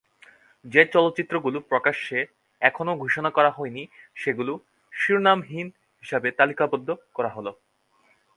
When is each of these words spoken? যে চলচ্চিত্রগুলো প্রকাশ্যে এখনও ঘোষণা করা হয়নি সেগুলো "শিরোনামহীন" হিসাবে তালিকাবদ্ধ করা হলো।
যে 0.65 0.81
চলচ্চিত্রগুলো 0.85 1.57
প্রকাশ্যে 1.69 2.19
এখনও 2.61 2.93
ঘোষণা 2.95 3.29
করা 3.31 3.51
হয়নি 3.51 3.83
সেগুলো 4.15 4.53
"শিরোনামহীন" 4.93 5.67
হিসাবে 6.03 6.29
তালিকাবদ্ধ 6.31 6.89
করা 7.15 7.29
হলো। 7.29 7.51